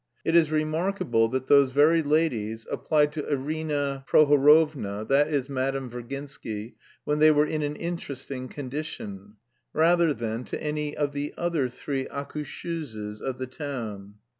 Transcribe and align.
It 0.25 0.33
is 0.35 0.51
remarkable 0.51 1.27
that 1.29 1.45
those 1.45 1.69
very 1.69 2.01
ladies 2.01 2.65
applied 2.71 3.11
to 3.11 3.31
Arina 3.31 4.03
Prohorovna 4.07 5.07
(that 5.07 5.27
is, 5.27 5.47
Madame 5.47 5.91
Virginsky) 5.91 6.73
when 7.03 7.19
they 7.19 7.29
were 7.29 7.45
in 7.45 7.61
an 7.61 7.75
interesting 7.75 8.47
condition, 8.47 9.35
rather 9.73 10.11
than 10.11 10.43
to 10.45 10.59
any 10.59 10.95
one 10.95 11.03
of 11.03 11.13
the 11.13 11.35
other 11.37 11.69
three 11.69 12.05
accoucheuses 12.07 13.21
of 13.21 13.37
the 13.37 13.45
town. 13.45 14.15